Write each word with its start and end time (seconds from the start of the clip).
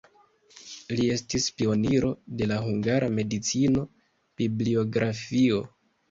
Li 0.99 1.03
estis 1.15 1.43
pioniro 1.59 2.07
de 2.39 2.47
la 2.51 2.57
hungara 2.67 3.09
medicino-bibliografio. 3.17 5.61